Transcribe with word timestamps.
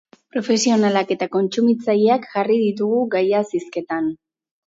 Profesionalak 0.35 1.11
eta 1.15 1.25
kontsumitzaileak 1.35 2.25
jarri 2.31 2.57
ditugu 2.63 3.03
gaiaz 3.17 3.45
hizketan. 3.59 4.09